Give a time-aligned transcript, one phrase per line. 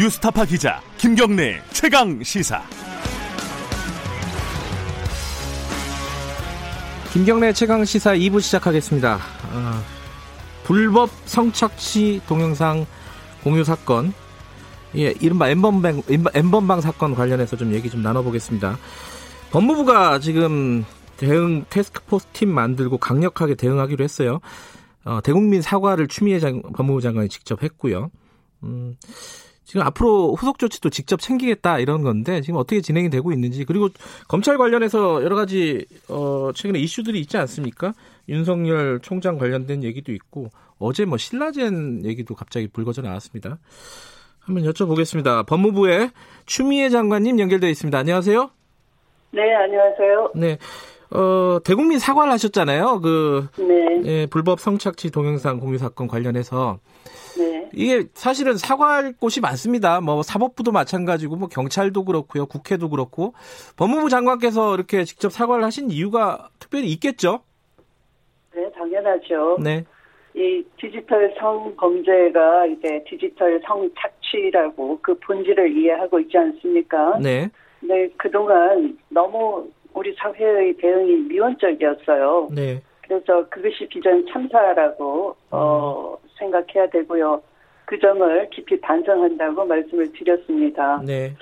[0.00, 2.62] 뉴스타파 기자 김경래 최강 시사.
[7.12, 9.16] 김경래 최강 시사 2부 시작하겠습니다.
[9.16, 9.82] 어,
[10.64, 12.86] 불법 성착취 동영상
[13.44, 14.14] 공유 사건,
[14.96, 16.00] 예, 이른바 엠번방,
[16.32, 18.78] 엠번방 사건 관련해서 좀 얘기 좀 나눠보겠습니다.
[19.50, 20.86] 법무부가 지금
[21.18, 24.40] 대응 테스크포스 팀 만들고 강력하게 대응하기로 했어요.
[25.04, 28.10] 어, 대국민 사과를 추미애 장, 법무부 장관이 직접 했고요.
[28.62, 28.96] 음,
[29.70, 33.88] 지금 앞으로 후속 조치도 직접 챙기겠다 이런 건데 지금 어떻게 진행이 되고 있는지 그리고
[34.26, 37.94] 검찰 관련해서 여러 가지 어 최근에 이슈들이 있지 않습니까?
[38.28, 40.48] 윤석열 총장 관련된 얘기도 있고
[40.80, 43.58] 어제 뭐 신라젠 얘기도 갑자기 불거져 나왔습니다.
[44.40, 45.46] 한번 여쭤보겠습니다.
[45.46, 46.10] 법무부의
[46.46, 47.96] 추미애 장관님 연결되어 있습니다.
[47.96, 48.50] 안녕하세요.
[49.30, 50.32] 네, 안녕하세요.
[50.34, 50.58] 네.
[51.12, 53.00] 어, 대국민 사과를 하셨잖아요.
[53.02, 54.02] 그, 네.
[54.04, 56.80] 예, 불법 성착취 동영상 공유 사건 관련해서.
[57.40, 57.70] 네.
[57.72, 60.00] 이게 사실은 사과할 곳이 많습니다.
[60.00, 62.46] 뭐 사법부도 마찬가지고 뭐 경찰도 그렇고요.
[62.46, 63.32] 국회도 그렇고
[63.76, 67.40] 법무부 장관께서 이렇게 직접 사과를 하신 이유가 특별히 있겠죠?
[68.54, 69.58] 네, 당연하죠.
[69.62, 69.84] 네.
[70.34, 77.18] 이 디지털 성범죄가 이제 디지털 성착취라고 그 본질을 이해하고 있지 않습니까?
[77.18, 77.48] 네.
[77.80, 82.48] 네, 그동안 너무 우리 사회의 대응이 미온적이었어요.
[82.54, 82.82] 네.
[83.02, 87.40] 그래서 그것이 비전 참사라고 어, 생각해야 되고요.
[87.84, 91.00] 그 점을 깊이 반성한다고 말씀을 드렸습니다.
[91.06, 91.32] 네.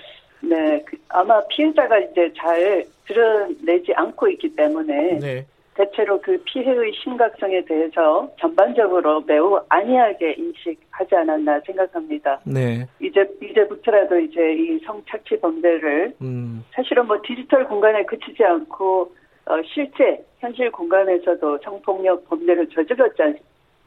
[0.40, 5.46] 네, 그- 아마 피해자가 이제 잘 드러내지 않고 있기 때문에 네.
[5.74, 12.40] 대체로 그 피해의 심각성에 대해서 전반적으로 매우 안이하게 인식하지 않았나 생각합니다.
[12.44, 12.86] 네.
[13.00, 16.64] 이제 이제부터라도 이제 이 성착취 범죄를 음.
[16.72, 19.12] 사실은 뭐 디지털 공간에 그치지 않고
[19.46, 23.36] 어, 실제 현실 공간에서도 성폭력 범죄를 저질렀지 않,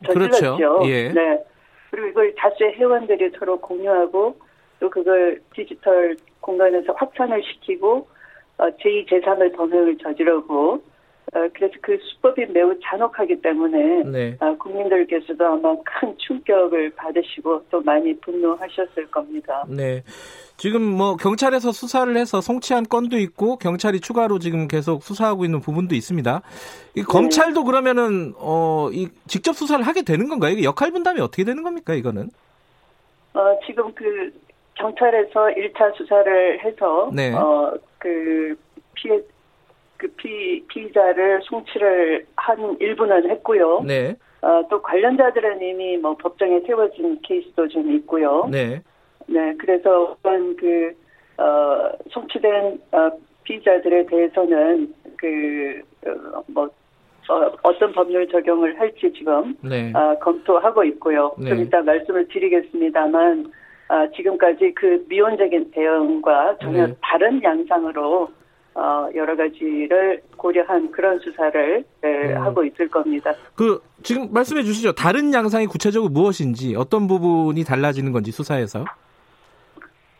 [0.05, 0.57] 저질렀죠.
[0.57, 0.81] 그렇죠.
[0.85, 1.09] 예.
[1.09, 1.43] 네.
[1.89, 4.35] 그리고 이걸 다수의 회원들이 서로 공유하고
[4.79, 8.07] 또 그걸 디지털 공간에서 확산을 시키고
[8.57, 10.81] 어, 제2, 제3의 범행을 저지르고 어,
[11.31, 14.37] 그래서 그 수법이 매우 잔혹하기 때문에 네.
[14.39, 19.63] 아, 국민들께서도 아마 큰 충격을 받으시고 또 많이 분노하셨을 겁니다.
[19.67, 20.03] 네.
[20.57, 25.95] 지금 뭐 경찰에서 수사를 해서 송치한 건도 있고 경찰이 추가로 지금 계속 수사하고 있는 부분도
[25.95, 26.41] 있습니다.
[26.95, 30.53] 이 검찰도 그러면은 어 이 직접 수사를 하게 되는 건가요?
[30.53, 31.93] 이게 역할 분담이 어떻게 되는 겁니까?
[31.93, 32.29] 이거는?
[33.33, 34.31] 어, 지금 그
[34.75, 37.33] 경찰에서 1차 수사를 해서 네.
[37.33, 38.55] 어, 그
[38.93, 39.19] 피해
[40.01, 43.83] 그 피, 피의자를 송치를 한 일부는 했고요.
[43.85, 44.15] 네.
[44.41, 48.47] 어, 또 관련자들은 이미 뭐 법정에 세워진 케이스도 좀 있고요.
[48.49, 48.81] 네.
[49.27, 50.91] 네, 그래서 어떤 그,
[51.37, 53.11] 어, 송치된, 어,
[53.43, 56.63] 피의자들에 대해서는 그, 어, 뭐,
[57.29, 59.93] 어, 어떤 법률 적용을 할지 지금, 네.
[59.95, 61.35] 어, 검토하고 있고요.
[61.37, 61.49] 네.
[61.49, 63.51] 좀 이따 말씀을 드리겠습니다만,
[63.89, 66.93] 아, 지금까지 그 미온적인 대응과 전혀 네.
[67.03, 68.29] 다른 양상으로,
[68.73, 72.41] 어, 여러 가지를 고려한 그런 수사를 네, 음.
[72.41, 73.33] 하고 있을 겁니다.
[73.55, 74.93] 그 지금 말씀해 주시죠.
[74.93, 78.85] 다른 양상이 구체적으로 무엇인지 어떤 부분이 달라지는 건지 수사에서.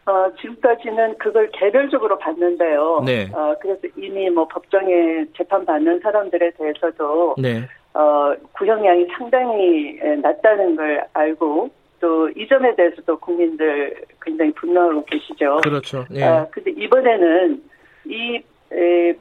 [0.06, 3.04] 어, 지금까지는 그걸 개별적으로 봤는데요.
[3.06, 3.30] 네.
[3.34, 7.68] 어, 그래서 이미 뭐 법정에 재판 받는 사람들에 대해서도, 네.
[7.94, 11.70] 어, 구형량이 상당히 에, 낮다는 걸 알고,
[12.00, 15.60] 또 이 점에 대해서도 국민들 굉장히 분노하고 계시죠.
[15.64, 16.04] 그렇죠.
[16.16, 16.24] 예.
[16.24, 17.62] 아, 근데 이번에는
[18.06, 18.42] 이
[18.72, 19.14] 에,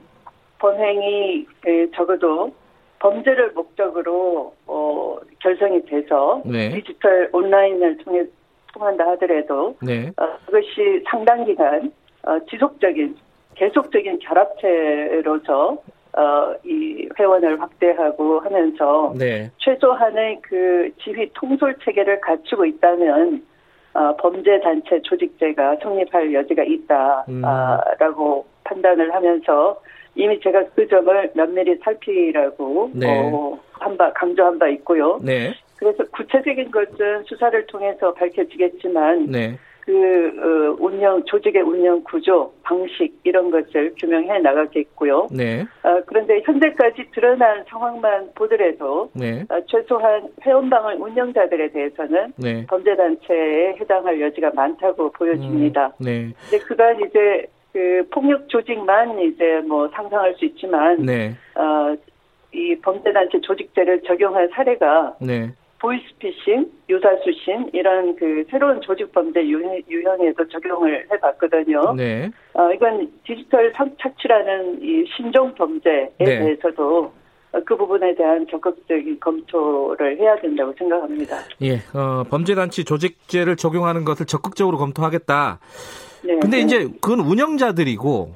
[0.58, 2.52] 범행이 에, 적어도
[2.98, 6.70] 범죄를 목적으로 어, 결성이 돼서 네.
[6.70, 8.24] 디지털 온라인을 통해
[8.72, 10.12] 통한다 하더라도 네.
[10.16, 11.92] 어, 그것이 상당 기간
[12.22, 13.16] 어, 지속적인
[13.54, 15.78] 계속적인 결합체로서
[16.12, 19.50] 어, 이 회원을 확대하고 하면서 네.
[19.58, 23.42] 최소한의 그 지휘 통솔 체계를 갖추고 있다면
[23.94, 27.38] 어, 범죄 단체 조직죄가 성립할 여지가 음.
[27.38, 29.80] 있다라고 판단을 하면서
[30.14, 33.06] 이미 제가 그 점을 면밀히 살피라고 네.
[33.32, 35.18] 어, 한바 강조한 바 있고요.
[35.22, 35.52] 네.
[35.76, 39.58] 그래서 구체적인 것은 수사를 통해서 밝혀지겠지만 네.
[39.80, 45.28] 그 어, 운영 조직의 운영 구조 방식 이런 것을 규명해 나가겠고요.
[45.32, 45.62] 네.
[45.82, 49.44] 어, 그런데 현재까지 드러난 상황만 보더라도 네.
[49.48, 52.66] 어, 최소한 회원방을 운영자들에 대해서는 네.
[52.66, 55.94] 범죄단체에 해당할 여지가 많다고 보여집니다.
[55.98, 56.30] 네.
[56.50, 61.36] 근데 그간 이제 그 폭력 조직만 이제 뭐 상상할 수 있지만 네.
[61.54, 61.96] 어,
[62.52, 65.52] 이 범죄단체 조직죄를 적용한 사례가 네.
[65.78, 71.94] 보이스피싱, 유사수신 이런 그 새로운 조직 범죄 유형, 유형에도 적용을 해봤거든요.
[71.96, 72.30] 네.
[72.52, 76.24] 어, 이건 디지털 성착취라는 이 신종 범죄에 네.
[76.38, 77.12] 대해서도
[77.52, 81.36] 어, 그 부분에 대한 적극적인 검토를 해야 된다고 생각합니다.
[81.62, 85.60] 예, 어, 범죄단체 조직죄를 적용하는 것을 적극적으로 검토하겠다.
[86.22, 86.38] 네.
[86.38, 86.62] 근데 네.
[86.62, 88.34] 이제 그건 운영자들이고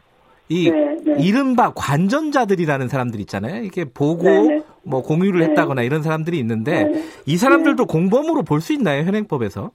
[0.48, 1.16] 이 네, 네.
[1.18, 3.62] 이른바 관전자들이라는 사람들 있잖아요.
[3.62, 4.62] 이게 보고 네, 네.
[4.82, 5.46] 뭐 공유를 네.
[5.48, 7.02] 했다거나 이런 사람들이 있는데 네.
[7.26, 9.02] 이 사람들도 공범으로 볼 수 있나요?
[9.04, 9.70] 현행법에서?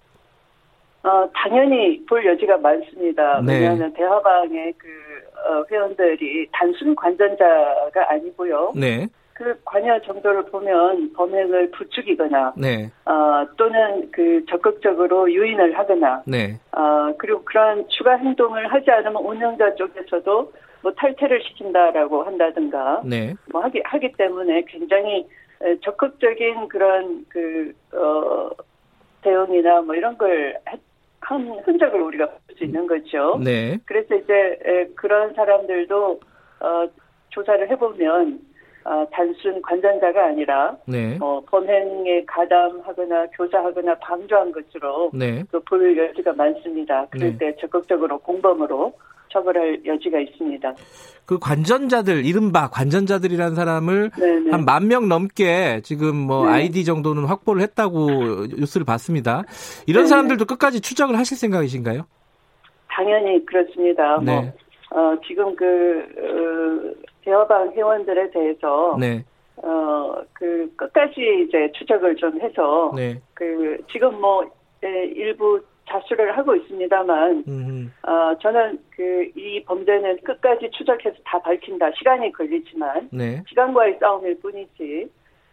[1.02, 3.42] 어, 당연히 볼 여지가 많습니다.
[3.42, 3.54] 네.
[3.60, 4.88] 왜냐하면 대화방의 그
[5.48, 8.74] 어, 회원들이 단순 관전자가 아니고요.
[8.76, 9.08] 네.
[9.40, 12.92] 그 관여 정도를 보면 범행을 부추기거나 네.
[13.06, 16.60] 어, 또는 그 적극적으로 유인을 하거나 네.
[16.74, 20.52] 어, 그리고 그런 추가 행동을 하지 않으면 운영자 쪽에서도
[20.82, 23.34] 뭐 탈퇴를 시킨다라고 한다든가 네.
[23.50, 25.26] 뭐 하기 하기 때문에 굉장히
[25.62, 28.50] 에, 적극적인 그런 그 어,
[29.22, 30.54] 대응이나 뭐 이런 걸
[31.22, 33.40] 한 흔적을 우리가 볼 수 있는 거죠.
[33.44, 33.78] 네.
[33.86, 34.34] 그래서 이제
[34.66, 36.20] 에, 그런 사람들도
[36.62, 36.88] 어,
[37.30, 38.40] 조사를 해보면
[38.86, 41.18] 어, 단순 관전자가 아니라 네.
[41.22, 45.44] 어, 범행에 가담하거나 교사하거나 방조한 것으로 네.
[45.52, 47.06] 또볼 여지가 많습니다.
[47.10, 47.38] 그럴 네.
[47.38, 48.94] 때 적극적으로 공범으로
[49.32, 50.74] 처벌할 여지가 있습니다.
[51.26, 54.50] 그 관전자들 이른바 관전자들이라는 사람을 네네.
[54.50, 56.54] 한만 명 넘게 지금 뭐 네.
[56.54, 59.44] 아이디 정도는 확보를 했다고 뉴스를 봤습니다.
[59.86, 60.08] 이런 네네.
[60.08, 62.08] 사람들도 끝까지 추적을 하실 생각이신가요?
[62.88, 64.20] 당연히 그렇습니다.
[64.24, 64.34] 네.
[64.34, 64.52] 뭐
[64.92, 69.24] 어, 지금 그 어, 대화방 회원들에 대해서 네.
[69.58, 73.22] 어, 그 끝까지 이제 추적을 좀 해서 네.
[73.36, 74.44] 그 지금 뭐
[74.84, 81.92] 에, 일부 자수를 하고 있습니다만 음, 어, 저는 그 이 범죄는 끝까지 추적해서 다 밝힌다.
[81.98, 83.44] 시간이 걸리지만 네.
[83.48, 85.10] 시간과의 싸움일 뿐이지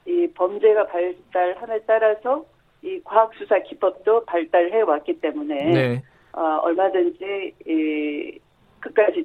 [0.07, 2.45] 이 범죄가 발달함에 따라서
[2.83, 6.03] 이 과학 수사 기법도 발달해 왔기 때문에 네.
[6.33, 8.39] 어, 얼마든지 이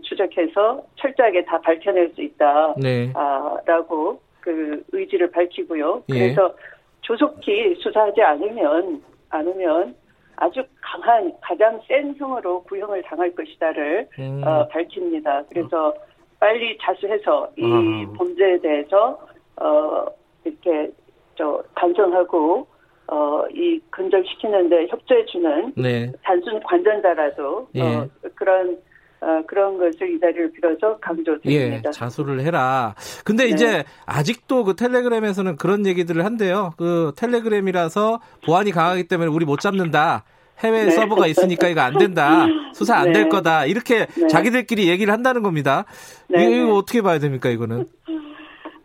[0.01, 2.75] 추적해서 철저하게 다 밝혀낼 수 있다.
[2.77, 3.11] 네.
[3.15, 6.03] 아, 라고 그 의지를 밝히고요.
[6.09, 6.13] 예.
[6.13, 6.53] 그래서
[7.01, 9.95] 조속히 수사하지 않으면 않으면
[10.35, 15.43] 아주 강한 가장 센 형으로 구형을 당할 것이다를 음, 어, 밝힙니다.
[15.49, 15.93] 그래서
[16.39, 18.13] 빨리 자수해서 이 아.
[18.17, 19.19] 범죄에 대해서
[19.57, 20.05] 어
[20.43, 20.91] 이렇게
[21.35, 22.67] 저 반성하고
[23.07, 26.11] 어 이 근절시키는데 협조해주는 네.
[26.23, 27.81] 단순 관전자라도 예.
[27.81, 28.77] 어, 그런
[29.21, 31.91] 어, 그런 것을 이 자리를 빌어서 예, 강조드립니다.
[31.91, 32.95] 자수를 해라.
[33.23, 33.49] 근데 네.
[33.51, 36.73] 이제 아직도 그 텔레그램에서는 그런 얘기들을 한대요.
[36.77, 40.23] 그 텔레그램이라서 보안이 강하기 때문에 우리 못 잡는다.
[40.59, 40.91] 해외 네.
[40.91, 42.47] 서버가 있으니까 이거 안 된다.
[42.73, 43.29] 수사 안될 네.
[43.29, 43.65] 거다.
[43.65, 44.27] 이렇게 네.
[44.27, 45.85] 자기들끼리 얘기를 한다는 겁니다.
[46.27, 46.71] 네, 이거 네.
[46.71, 47.81] 어떻게 봐야 됩니까, 이거는?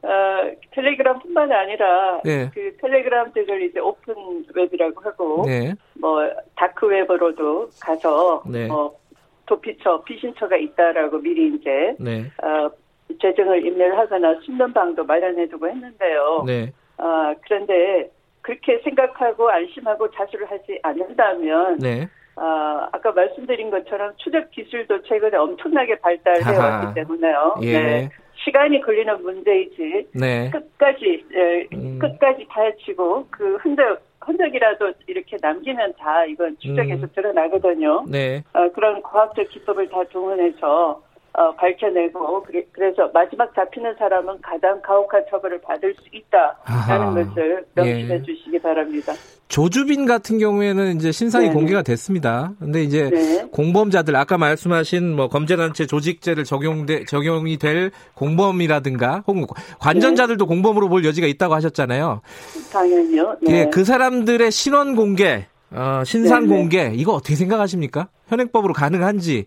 [0.03, 0.11] 어,
[0.73, 2.51] 텔레그램뿐만 아니라 네.
[2.55, 4.15] 그 텔레그램들을 이제 open
[4.55, 5.75] web이라고 하고 네.
[5.95, 6.21] 뭐
[6.57, 8.67] dark web으로도 가서 네.
[8.67, 8.95] 뭐
[9.47, 12.25] 도피처, 피신처가 있다라고 미리 이제 네.
[12.43, 12.71] 어,
[13.21, 16.45] 재정을 인멸하거나 숨는 방도 마련해두고 했는데요.
[16.47, 16.73] 네.
[16.99, 18.11] 아, 그런데
[18.43, 22.09] 그렇게 생각하고 안심하고 자수를 하지 않는다면 네.
[22.37, 26.81] 아, 아까 말씀드린 것처럼 추적 기술도 최근에 엄청나게 발달해 하하.
[26.81, 27.57] 왔기 때문에요.
[27.63, 27.73] 예.
[27.73, 28.09] 네.
[28.45, 30.51] 시간이 걸리는 문제이지 네.
[30.51, 31.99] 끝까지 예, 음.
[31.99, 37.09] 끝까지 파헤치고 그 흔적 흔적이라도 이렇게 남기면 다 이건 추적에서 음.
[37.15, 38.05] 드러나거든요.
[38.09, 38.43] 네.
[38.53, 41.03] 어, 그런 과학적 기법을 다 동원해서
[41.33, 47.15] 어, 밝혀내고 그래, 그래 서 마지막 잡히는 사람은 가장 가혹한 처벌을 받을 수 있다라는 아하.
[47.15, 48.23] 것을 명심해 예.
[48.23, 49.13] 주시기 바랍니다.
[49.49, 51.53] 조주빈 같은 경우에는 이제 신상이 네.
[51.55, 52.53] 공개가 됐습니다.
[52.59, 53.45] 근데 이제 네.
[53.53, 59.47] 공범자들 아까 말씀하신 뭐 검제단체 조직죄를 적용돼 적용이 될 공범이라든가 혹은
[59.79, 62.23] 관전자들도 공범으로 볼 여지가 있다고 하셨잖아요.
[62.73, 63.37] 당연히요.
[63.43, 63.53] 네.
[63.61, 66.57] 예, 그 사람들의 신원 공개, 어, 신상 네, 네.
[66.57, 68.09] 공개 이거 어떻게 생각하십니까?
[68.27, 69.47] 현행법으로 가능한지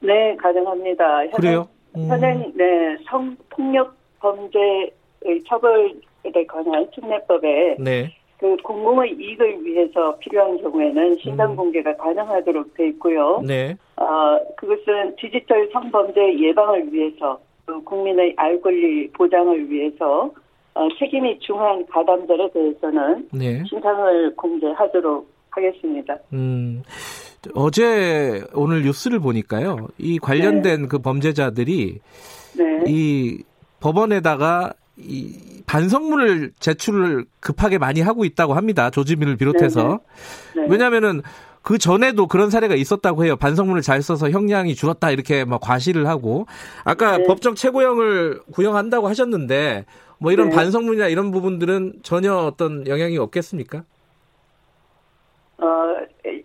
[0.00, 1.04] 네, 가능합니다.
[1.18, 1.68] 현행- 그래요?
[1.96, 2.08] 음.
[2.08, 2.64] 현행 네
[3.10, 5.92] 성폭력 범죄의 처벌에
[6.48, 11.56] 관한 특례법에 네, 그 공공의 이익을 위해서 필요한 경우에는 신상 음.
[11.56, 13.40] 공개가 가능하도록 돼 있고요.
[13.46, 20.30] 네, 어, 그것은 디지털 성범죄 예방을 위해서 또 국민의 알 권리 보장을 위해서
[20.74, 23.64] 어, 책임이 중한 가담들에 대해서는 네.
[23.64, 26.18] 신상을 공개하도록 하겠습니다.
[26.34, 26.82] 음,
[27.54, 29.88] 어제 오늘 뉴스를 보니까요.
[29.98, 31.98] 이 관련된 그 범죄자들이
[32.58, 32.84] 네.
[32.86, 33.42] 이
[33.80, 38.90] 법원에다가 이 반성문을 제출을 급하게 많이 하고 있다고 합니다.
[38.90, 40.00] 조지민을 비롯해서.
[40.54, 40.66] 네.
[40.68, 41.22] 왜냐면은
[41.62, 43.36] 그 전에도 그런 사례가 있었다고 해요.
[43.36, 46.46] 반성문을 잘 써서 형량이 줄었다 이렇게 막 과시를 하고
[46.84, 47.24] 아까 네.
[47.24, 49.84] 법정 최고형을 구형한다고 하셨는데
[50.18, 50.56] 뭐 이런 네.
[50.56, 53.82] 반성문이나 이런 부분들은 전혀 어떤 영향이 없겠습니까?
[55.58, 55.66] 어,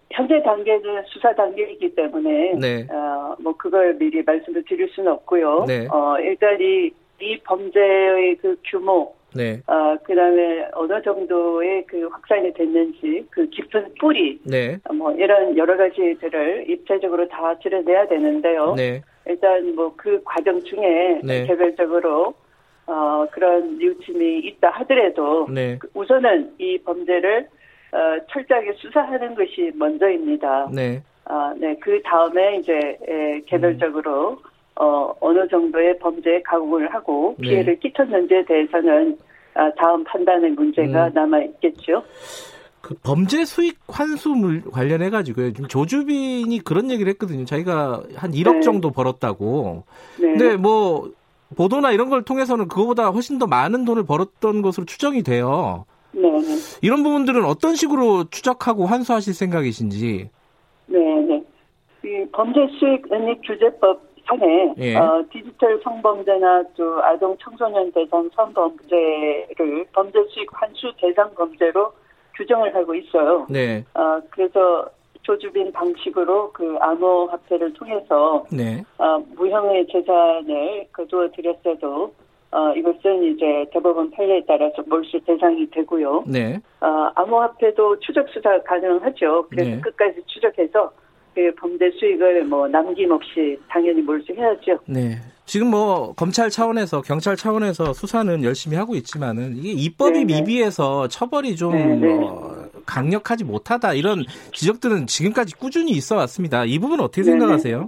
[0.09, 2.87] 현재 단계는 수사 단계이기 때문에 네.
[2.89, 5.65] 어, 뭐 그걸 미리 말씀을 드릴 수는 없고요.
[5.67, 5.87] 네.
[5.91, 9.61] 어, 일단 이 이 범죄의 그 규모, 네.
[9.67, 14.77] 어, 그 다음에 어느 정도의 그 확산이 됐는지, 그 깊은 뿌리, 네.
[14.93, 18.73] 뭐 이런 여러 가지들을 입체적으로 다 드러내야 되는데요.
[18.75, 19.01] 네.
[19.25, 21.45] 일단 뭐 그 과정 중에 네.
[21.45, 22.33] 개별적으로
[22.87, 25.77] 어, 그런 뉘우침이 있다 하더라도 네.
[25.77, 27.47] 그 우선은 이 범죄를
[27.91, 30.69] 어, 철저하게 수사하는 것이 먼저입니다.
[30.73, 31.03] 네.
[31.25, 31.75] 아, 네.
[31.79, 34.39] 그 다음에 이제 에, 개별적으로
[34.81, 37.49] 어, 어느 정도의 범죄에 가공을 하고 네.
[37.49, 39.15] 피해를 끼쳤는지에 대해서는
[39.53, 41.11] 아, 다음 판단의 문제가 음.
[41.13, 42.01] 남아 있겠죠.
[42.81, 45.53] 그 범죄 수익 환수물 관련해 가지고요.
[45.53, 47.45] 지금 조주빈이 그런 얘기를 했거든요.
[47.45, 48.61] 자기가 한 1억 네.
[48.61, 49.83] 정도 벌었다고.
[50.19, 50.29] 네.
[50.29, 51.11] 근데 뭐
[51.55, 55.85] 보도나 이런 걸 통해서는 그거보다 훨씬 더 많은 돈을 벌었던 것으로 추정이 돼요.
[56.11, 56.23] 네.
[56.23, 56.55] 네.
[56.81, 60.29] 이런 부분들은 어떤 식으로 추적하고 환수하실 생각이신지.
[60.87, 61.43] 네, 네.
[62.03, 64.95] 이 범죄 수익 은닉 규제법 상에 예.
[64.95, 71.91] 어, 디지털 성범죄나 또 아동 청소년 대상 성범죄를 범죄 수익 환수 대상 범죄로
[72.35, 73.45] 규정을 하고 있어요.
[73.49, 73.83] 네.
[73.93, 74.87] 어, 그래서
[75.23, 78.83] 조주빈 방식으로 그 암호화폐를 통해서 네.
[78.97, 82.13] 어, 무형의 재산을 거두어 들였어도
[82.53, 86.23] 어, 이것은 이제 대법원 판례에 따라서 몰수 대상이 되고요.
[86.27, 86.59] 네.
[86.81, 89.47] 어, 암호화폐도 추적 수사 가능하죠.
[89.49, 89.81] 그래서 네.
[89.81, 90.91] 끝까지 추적해서
[91.33, 94.79] 그 범죄 수익을 뭐 남김없이 당연히 몰수해야죠.
[94.85, 95.17] 네.
[95.45, 100.41] 지금 뭐 검찰 차원에서 경찰 차원에서 수사는 열심히 하고 있지만은 이게 입법이 네네.
[100.41, 101.73] 미비해서 처벌이 좀.
[101.73, 104.23] 어, 강력하지 못하다 이런
[104.53, 106.65] 지적들은 지금까지 꾸준히 있어 왔습니다.
[106.65, 107.39] 이 부분 어떻게 네네.
[107.39, 107.87] 생각하세요?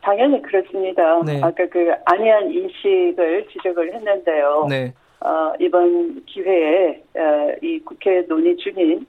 [0.00, 1.22] 당연히 그렇습니다.
[1.24, 1.40] 네.
[1.42, 4.66] 아까 그 안이한 인식을 지적을 했는데요.
[4.68, 4.92] 네.
[5.20, 9.06] 어, 이번 기회에 어, 이 국회 논의 중인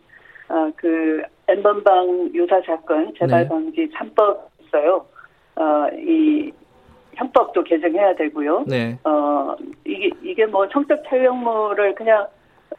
[0.49, 3.49] 어, 그 엠번방 유사 사건 재발 네.
[3.49, 5.05] 방지 3법 있어요.
[5.55, 6.51] 어, 이
[7.15, 8.65] 형법도 개정해야 되고요.
[8.67, 8.97] 네.
[9.03, 12.27] 어, 이게, 이게 뭐 성적 촬영물을 그냥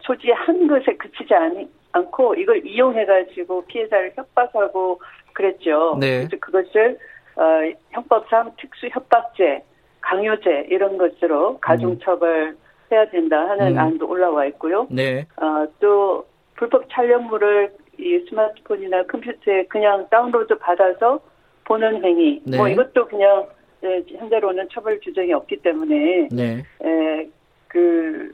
[0.00, 5.00] 소지 한 것에 그치지 않, 않고 이걸 이용해 가지고 피해자를 협박하고
[5.32, 5.96] 그랬죠.
[5.99, 6.26] 네.
[6.26, 6.99] 그래서 그것을,
[7.37, 7.42] 어,
[7.90, 9.62] 형법상 특수 협박죄,
[10.00, 12.56] 강요죄 이런 것으로 가중처벌
[12.92, 13.78] 해야 된다 하는 음.
[13.78, 14.87] 안도 올라와 있고요.
[14.90, 15.26] 네.
[15.37, 16.25] 어, 또
[16.56, 21.20] 불법 촬영물을 이 스마트폰이나 컴퓨터에 그냥 다운로드 받아서
[21.64, 22.56] 보는 행위, 네.
[22.56, 23.46] 뭐 이것도 그냥
[23.84, 26.62] 예, 현재로는 처벌 규정이 없기 때문에 네.
[26.82, 27.28] 에,
[27.68, 28.32] 그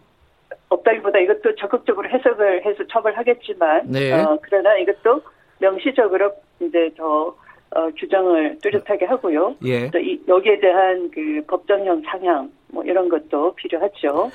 [0.68, 4.12] 없다기보다 이것도 적극적으로 해석을 해서 처벌하겠지만 네.
[4.12, 5.22] 어, 그러나 이것도
[5.58, 7.34] 명시적으로 이제 더
[7.74, 9.56] 어, 규정을 뚜렷하게 하고요.
[9.64, 9.90] 예.
[9.90, 14.30] 또 이, 여기에 대한 그 법정형 상향 뭐 이런 것도 필요하죠.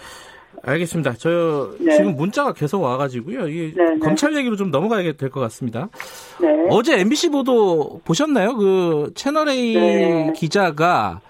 [0.63, 1.13] 알겠습니다.
[1.17, 1.95] 저 네.
[1.95, 3.47] 지금 문자가 계속 와가지고요.
[3.47, 3.99] 이 네, 네.
[3.99, 5.89] 검찰 얘기로 좀 넘어가야 될 것 같습니다.
[6.41, 6.47] 네.
[6.69, 8.55] 어제 MBC 보도 보셨나요?
[8.55, 10.33] 그 채널 A 네.
[10.35, 11.21] 기자가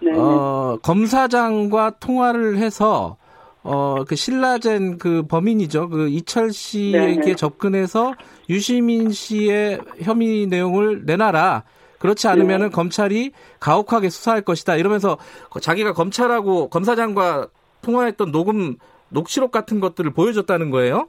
[0.00, 0.12] 네.
[0.14, 3.16] 어, 검사장과 통화를 해서
[3.62, 5.88] 어, 그 신라젠 그 범인이죠.
[5.88, 7.34] 그 이철 씨에게 네, 네.
[7.34, 8.14] 접근해서
[8.48, 11.64] 유시민 씨의 혐의 내용을 내놔라.
[11.98, 12.72] 그렇지 않으면은 네.
[12.74, 14.76] 검찰이 가혹하게 수사할 것이다.
[14.76, 15.16] 이러면서
[15.60, 17.48] 자기가 검찰하고 검사장과
[17.86, 18.76] 통화했던 녹음
[19.08, 21.06] 녹취록 같은 것들을 보여줬다는 거예요.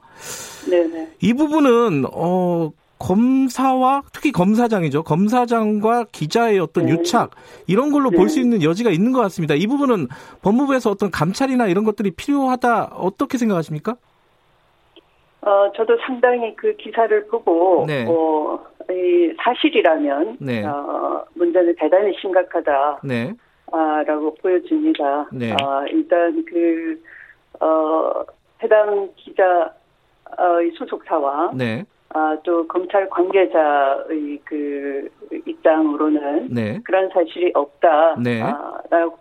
[0.70, 1.08] 네네.
[1.20, 2.70] 이 부분은 어
[3.00, 5.02] 검사와 특히 검사장이죠.
[5.02, 6.92] 검사장과 기자의 어떤 네.
[6.92, 7.30] 유착
[7.66, 8.16] 이런 걸로 네.
[8.16, 9.54] 볼수 있는 여지가 있는 것 같습니다.
[9.54, 10.08] 이 부분은
[10.42, 13.96] 법무부에서 어떤 감찰이나 이런 것들이 필요하다 어떻게 생각하십니까?
[15.40, 18.04] 어, 저도 상당히 그 기사를 보고, 네.
[18.08, 18.58] 어,
[18.90, 20.64] 이 사실이라면, 네.
[20.64, 23.32] 어, 문제는 대단히 심각하다, 네,
[23.72, 25.28] 아, 라고 보여집니다.
[25.32, 25.54] 네.
[25.60, 27.02] 아, 일단 그,
[27.60, 28.24] 어,
[28.62, 29.72] 해당 기자,
[30.36, 35.08] 어, 이 소속사와, 네, 아, 또 검찰 관계자의 그
[35.46, 38.40] 입장으로는 네, 그런 사실이 없다, 네.
[38.40, 38.80] 아,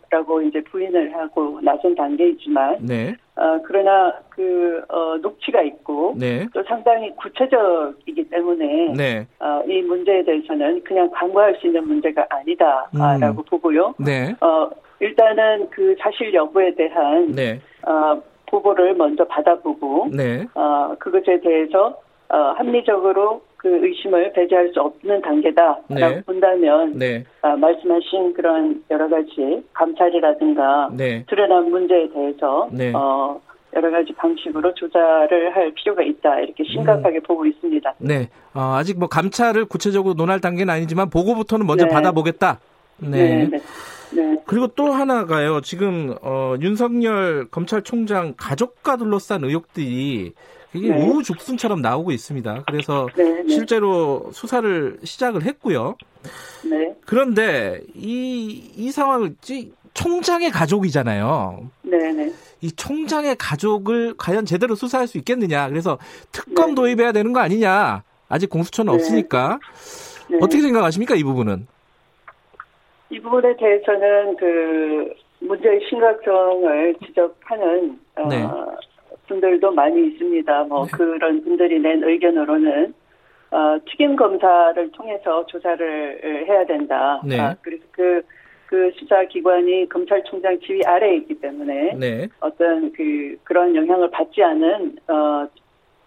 [0.10, 6.64] 라고, 이제 부인을 하고 나선 단계이지만, 네, 어, 그러나 그, 어, 녹취가 있고, 네, 또
[6.64, 13.46] 상당히 구체적이기 때문에 네, 어, 이 문제에 대해서는 그냥 간과할 수 있는 문제가 아니다라고 음.
[13.50, 13.96] 보고요.
[14.00, 14.70] 네, 어,
[15.02, 22.54] 일단은 그 사실 여부에 대한 네, 어, 보고를 먼저 받아보고 네, 어, 그것에 대해서 어,
[22.58, 26.22] 합리적으로 그 의심을 배제할 수 없는 단계다라고 네.
[26.24, 32.94] 본다면 네, 어, 말씀하신 그런 여러 가지 감찰이라든가 네, 드러난 문제에 대해서 네.
[32.94, 33.40] 어,
[33.76, 36.66] 여러 가지 방식으로 조사를 할 필요가 있다 이렇게 음.
[36.66, 37.96] 심각하게 보고 있습니다.
[38.00, 38.30] 네.
[38.54, 41.92] 어, 아직 뭐 감찰을 구체적으로 논할 단계는 아니지만 보고부터는 먼저 네.
[41.92, 42.60] 받아보겠다.
[43.00, 43.60] 네, 네,
[44.12, 45.62] 네, 그리고 또 하나가요.
[45.62, 50.34] 지금 어, 윤석열 검찰총장 가족과 둘러싼 의혹들이
[50.74, 51.02] 이게 네.
[51.02, 52.64] 우후죽순처럼 나오고 있습니다.
[52.68, 55.96] 그래서 네, 네, 실제로 수사를 시작을 했고요.
[56.70, 61.70] 네, 그런데 이, 이 상황을 찌- 총장의 가족이잖아요.
[61.84, 62.32] 네네.
[62.62, 65.70] 이 총장의 가족을 과연 제대로 수사할 수 있겠느냐.
[65.70, 65.98] 그래서
[66.32, 66.76] 특검 네.
[66.76, 68.04] 도입해야 되는 거 아니냐.
[68.30, 68.96] 아직 공수처는 네.
[68.96, 69.60] 없으니까.
[70.30, 70.38] 네.
[70.42, 71.66] 어떻게 생각하십니까, 이 부분은?
[73.10, 78.44] 이 부분에 대해서는 그 문제의 심각성을 지적하는 어, 네.
[79.28, 80.64] 분들도 많이 있습니다.
[80.66, 80.92] 뭐 네.
[80.94, 82.94] 그런 분들이 낸 의견으로는
[83.52, 87.22] 어, 특임 검사를 통해서 조사를 해야 된다.
[87.26, 87.40] 네.
[87.40, 88.22] 아, 그래서 그,
[88.66, 92.28] 그 수사 기관이 검찰총장 지휘 아래에 있기 때문에 네.
[92.42, 95.48] 어떤 그 그런 영향을 받지 않은 어,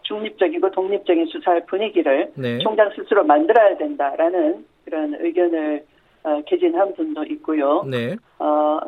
[0.02, 2.58] 중립적이고 독립적인 수사의 분위기를 네.
[2.58, 5.84] 총장 스스로 만들어야 된다라는 그런 의견을
[6.24, 7.84] 어, 개진한 분도 있고요.
[7.84, 8.16] 네.
[8.38, 8.80] 어,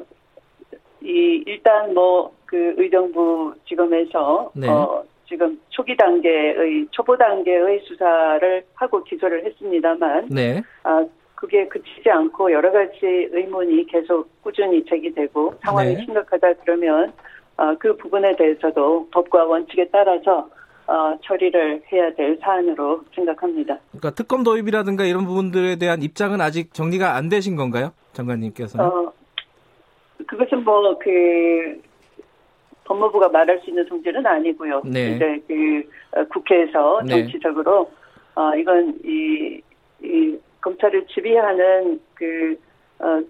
[1.00, 4.68] 이 일단 뭐 그 의정부 지검에서 네.
[4.68, 10.62] 어, 지금 초기 단계의 초보 단계의 수사를 하고 기소를 했습니다만 네.
[10.82, 11.02] 아
[11.34, 16.04] 그게 그치지 않고 여러 가지 의문이 계속 꾸준히 제기되고 상황이 네.
[16.04, 17.10] 심각하다 그러면
[17.56, 20.50] 어, 그 부분에 대해서도 법과 원칙에 따라서
[20.86, 23.78] 어, 처리를 해야 될 사안으로 생각합니다.
[23.92, 27.92] 그러니까 특검 도입이라든가 이런 부분들에 대한 입장은 아직 정리가 안 되신 건가요?
[28.12, 28.84] 장관님께서는?
[28.84, 29.12] 어,
[30.26, 31.80] 그것은 뭐, 그,
[32.84, 34.82] 법무부가 말할 수 있는 성질은 아니고요.
[34.84, 35.12] 네.
[35.12, 37.22] 이제 그, 어, 국회에서 네.
[37.22, 37.90] 정치적으로,
[38.34, 39.60] 어, 이건 이,
[40.02, 42.56] 이, 검찰을 지휘하는 그,
[42.98, 43.20] 어,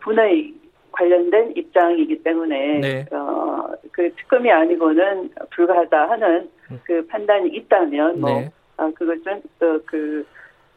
[0.00, 0.54] 분의
[0.92, 3.06] 관련된 입장이기 때문에, 네.
[3.10, 6.48] 어, 그 특검이 아니고는 불가하다 하는
[6.84, 8.50] 그 판단이 있다면, 뭐, 네.
[8.76, 10.26] 아, 그것은 또 그,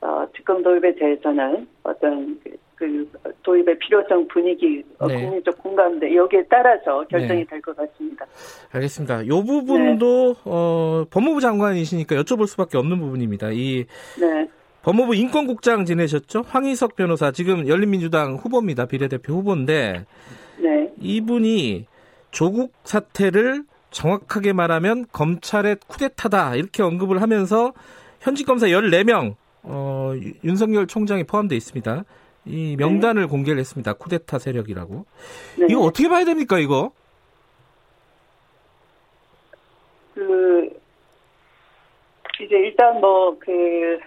[0.02, 3.10] 어, 특검 도입에 대해서는 어떤 그, 그
[3.42, 5.22] 도입의 필요성 분위기, 어, 네.
[5.24, 7.46] 국민적 공감대 여기에 따라서 결정이 네.
[7.50, 8.26] 될것 같습니다.
[8.72, 9.24] 알겠습니다.
[9.24, 13.50] 이 부분도 어, 법무부 장관이시니까 여쭤볼 수밖에 없는 부분입니다.
[13.52, 13.86] 이
[14.20, 14.48] 네,
[14.84, 16.44] 법무부 인권국장 지내셨죠?
[16.48, 18.86] 황희석 변호사 지금 열린민주당 후보입니다.
[18.86, 20.06] 비례대표 후보인데
[20.60, 21.88] 네, 이분이
[22.30, 27.74] 조국 사태를 정확하게 말하면 검찰의 쿠데타다 이렇게 언급을 하면서
[28.20, 32.04] 현직 검사 14명 어, 유- 윤석열 총장이 포함되어 있습니다.
[32.48, 33.94] 이 명단을 공개를 했습니다.
[33.94, 35.06] 쿠데타 세력이라고.
[35.60, 35.68] 네.
[35.70, 36.92] 이거 어떻게 봐야 됩니까, 이거?
[40.14, 40.70] 그
[42.42, 44.00] 이제 일단 뭐그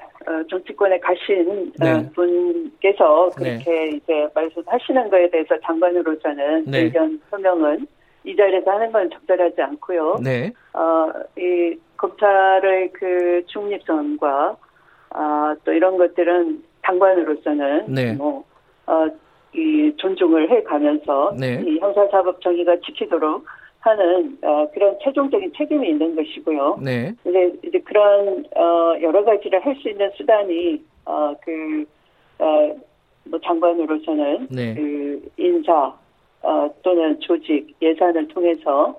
[0.49, 2.11] 정치권에 가신 어, 네.
[2.15, 6.81] 분께서 그렇게 이제 말씀하시는 거에 대해서 장관으로서는 네.
[6.81, 7.87] 의견 표명은
[8.25, 10.19] 이 자리에서 하는 건 적절하지 않고요.
[10.23, 10.53] 네.
[10.75, 14.57] 어, 이 검찰의 그 중립성과
[15.11, 18.13] 아, 또 이런 것들은 당관으로서는 네.
[18.13, 18.45] 뭐
[18.87, 19.07] 어,
[19.55, 21.63] 이 존중을 해가면서 네.
[21.67, 23.45] 이 형사사법 정의가 지키도록
[23.81, 26.79] 하는 어, 그런 최종적인 책임이 있는 것이고요.
[26.83, 27.13] 네.
[27.25, 31.85] 이제 이제 그런 어, 여러 가지를 할 수 있는 수단이 어, 그
[32.39, 32.77] 어,
[33.25, 34.75] 뭐 장관으로서는 네.
[34.75, 35.95] 그 인사
[36.43, 38.95] 어, 또는 조직 예산을 통해서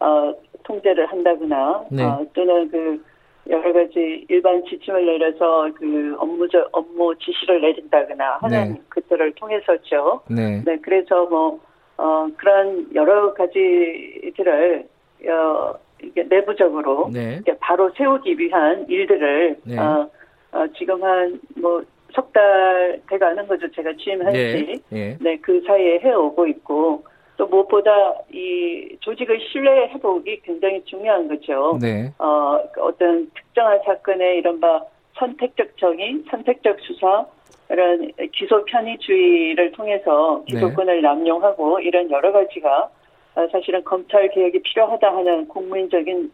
[0.00, 2.02] 어, 통제를 한다거나 네.
[2.02, 3.02] 어, 또는 그
[3.50, 8.80] 여러 가지 일반 지침을 내려서 그 업무적 업무 지시를 내린다거나 하는 네.
[8.90, 10.22] 것들을 통해서죠.
[10.30, 10.62] 네.
[10.64, 11.60] 네, 그래서 뭐,
[11.98, 14.86] 어, 그런 여러 가지들을,
[15.28, 17.34] 어, 이게 내부적으로, 네.
[17.34, 19.78] 이렇게 바로 세우기 위한 일들을, 네.
[19.78, 20.08] 어,
[20.52, 23.68] 어, 지금 한, 뭐, 석 달 돼가는 거죠.
[23.72, 24.38] 제가 취임한 지.
[24.38, 24.74] 예.
[24.96, 25.16] 예.
[25.20, 27.04] 네, 그 사이에 해오고 있고,
[27.36, 27.90] 또 무엇보다
[28.32, 31.78] 이 조직의 신뢰 회복이 굉장히 중요한 거죠.
[31.80, 32.12] 네.
[32.18, 34.82] 어, 어떤 특정한 사건의 이른바
[35.18, 37.26] 선택적 정의, 선택적 수사,
[37.70, 40.54] 이런 기소 편의주의를 통해서 네.
[40.54, 42.90] 기소권을 남용하고 이런 여러 가지가
[43.36, 46.30] 어, 사실은 검찰 개혁이 필요하다 하는 국민적인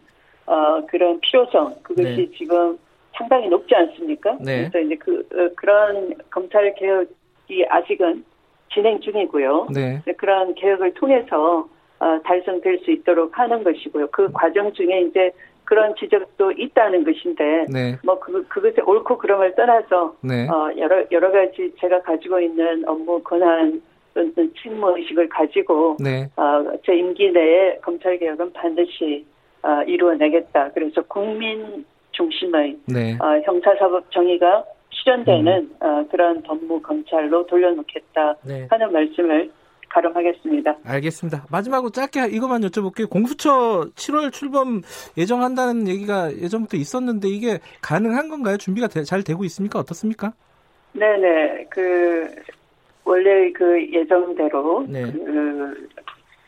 [0.46, 2.30] 어, 그런 필요성 그것이 네.
[2.36, 2.78] 지금
[3.12, 4.36] 상당히 높지 않습니까?
[4.40, 4.68] 네.
[4.68, 8.24] 그래서 이제 그 어, 그런 검찰 개혁이 아직은
[8.72, 9.68] 진행 중이고요.
[9.74, 10.02] 네.
[10.16, 14.08] 그런 개혁을 통해서 어, 달성될 수 있도록 하는 것이고요.
[14.10, 15.32] 그 과정 중에 이제
[15.64, 17.96] 그런 지적도 있다는 것인데 네.
[18.02, 20.48] 뭐 그, 그것의 옳고 그름을 떠나서 네.
[20.48, 23.80] 어, 여러 여러 가지 제가 가지고 있는 업무 권한
[24.14, 26.28] 또는 책무 의식을 가지고 네.
[26.36, 29.24] 어, 제 임기 내에 검찰 개혁은 반드시
[29.62, 30.72] 어, 이루어내겠다.
[30.72, 33.16] 그래서 국민 중심의 네.
[33.20, 34.64] 어, 형사사법 정의가
[35.02, 38.66] 실현되는 어, 그런 법무 검찰로 돌려놓겠다 네.
[38.70, 39.50] 하는 말씀을
[39.88, 40.76] 가름하겠습니다.
[40.84, 41.46] 알겠습니다.
[41.50, 43.10] 마지막으로 짧게 이것만 여쭤볼게요.
[43.10, 44.82] 공수처 7월 출범
[45.18, 48.56] 예정한다는 얘기가 예전부터 있었는데 이게 가능한 건가요?
[48.56, 49.78] 준비가 되- 잘 되고 있습니까?
[49.80, 50.32] 어떻습니까?
[50.92, 52.28] 네네 그
[53.04, 55.10] 원래 그 예정대로 네.
[55.10, 55.88] 그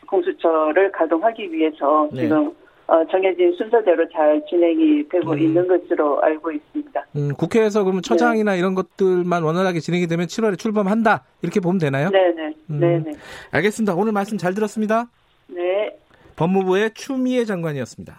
[0.07, 2.21] 공수처를 가동하기 위해서 네.
[2.21, 2.51] 지금
[2.93, 5.39] 어, 정해진 순서대로 잘 진행이 되고 음.
[5.39, 7.07] 있는 것으로 알고 있습니다.
[7.15, 12.11] 음, 국회에서 그러면 처장이나 이런 것들만 원활하게 진행이 되면 7월에 출범한다 이렇게 보면 되나요?
[12.11, 13.13] 네네 음, 네네.
[13.49, 13.95] 알겠습니다.
[13.95, 15.07] 오늘 말씀 잘 들었습니다.
[15.47, 15.97] 네.
[16.35, 18.15] 법무부의 추미애 장관이었습니다.